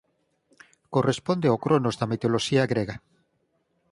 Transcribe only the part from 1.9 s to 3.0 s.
da mitoloxía grega.